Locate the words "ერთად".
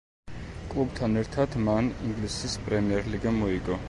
1.23-1.57